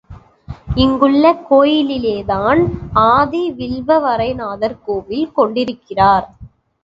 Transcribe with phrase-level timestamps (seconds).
[0.75, 2.61] இங்குள்ள கோயிலிலேதான்
[3.03, 6.27] ஆதி வில்வவரைநாதர் கோயில் கொண்டிருக்கிறார்.